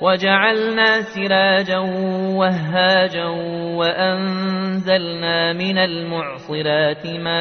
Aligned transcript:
وجعلنا 0.00 1.02
سراجا 1.02 1.78
وهاجا 2.36 3.26
وأنزلنا 3.76 5.52
من 5.52 5.78
المعصرات 5.78 7.06
ماء 7.06 7.36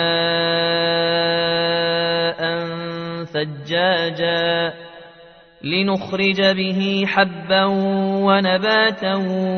ثجاجا 3.26 4.74
لنخرج 5.64 6.42
به 6.42 7.04
حبا 7.08 7.66
ونباتا 8.26 9.16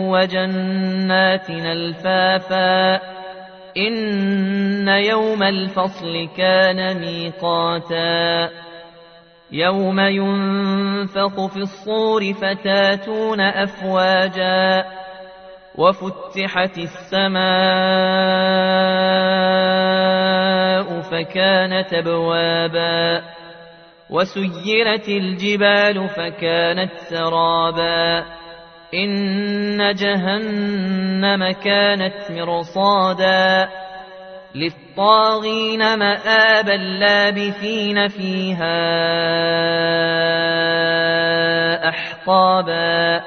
وجنات 0.10 1.50
الفافا 1.50 2.96
إن 3.78 4.88
يوم 4.88 5.44
الفصل 5.44 6.30
كان 6.38 6.98
ميقاتا 6.98 8.50
يوم 9.52 10.00
ينفق 10.00 11.48
في 11.48 11.58
الصور 11.58 12.34
فتاتون 12.34 13.42
أفواجا 13.42 14.86
وفتحت 15.76 16.78
السماء 16.78 17.38
فكانت 21.02 21.94
أبوابا 21.94 23.22
وسيرت 24.10 25.10
الجبال 25.10 26.10
فكانت 26.10 26.92
سرابا 27.10 28.26
إن 28.94 29.94
جهنم 29.96 31.52
كانت 31.52 32.32
مرصادا 32.32 33.70
للطاغين 34.58 36.00
مآبا 36.00 36.72
لابثين 36.72 38.08
فيها 38.08 38.78
أحقابا 41.90 43.22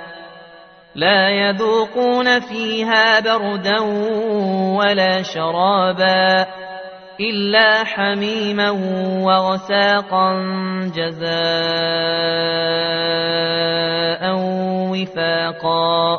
لا 0.94 1.28
يذوقون 1.28 2.40
فيها 2.40 3.20
بردا 3.20 3.80
ولا 4.78 5.22
شرابا 5.22 6.46
إلا 7.20 7.84
حميما 7.84 8.70
وغساقا 9.24 10.32
جزاء 10.94 11.30
وفاقا 14.90 16.18